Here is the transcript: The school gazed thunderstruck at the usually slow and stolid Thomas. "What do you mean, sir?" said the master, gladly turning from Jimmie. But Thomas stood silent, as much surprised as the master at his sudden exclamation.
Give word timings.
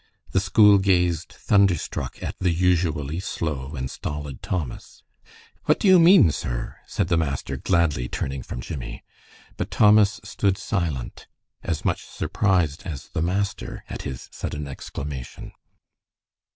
The 0.31 0.39
school 0.39 0.79
gazed 0.79 1.31
thunderstruck 1.31 2.23
at 2.23 2.35
the 2.39 2.49
usually 2.49 3.19
slow 3.19 3.75
and 3.75 3.87
stolid 3.87 4.41
Thomas. 4.41 5.03
"What 5.65 5.79
do 5.79 5.87
you 5.87 5.99
mean, 5.99 6.31
sir?" 6.31 6.77
said 6.87 7.07
the 7.07 7.17
master, 7.21 7.55
gladly 7.55 8.07
turning 8.09 8.41
from 8.41 8.61
Jimmie. 8.61 9.03
But 9.57 9.69
Thomas 9.69 10.19
stood 10.23 10.57
silent, 10.57 11.27
as 11.61 11.85
much 11.85 12.03
surprised 12.03 12.81
as 12.83 13.09
the 13.09 13.21
master 13.21 13.83
at 13.87 14.01
his 14.01 14.27
sudden 14.31 14.67
exclamation. 14.67 15.51